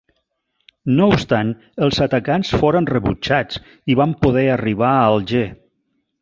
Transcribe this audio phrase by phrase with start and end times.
[0.99, 1.51] No obstant
[1.87, 3.61] els atacants foren rebutjats
[3.95, 5.45] i van poder arribar a Alger.